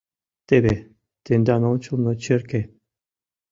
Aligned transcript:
—Теве 0.47 0.75
тендан 1.25 1.61
ончылно 1.71 2.11
черке! 2.23 2.61